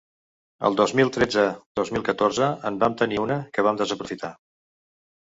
El 0.67 0.75
dos 0.77 0.93
mil 0.99 1.09
tretze-dos 1.17 1.91
mil 1.97 2.05
catorze 2.07 2.47
en 2.69 2.79
vam 2.85 2.95
tenir 3.01 3.19
una, 3.25 3.37
que 3.59 3.65
vam 3.69 3.77
desaprofitar. 3.83 4.33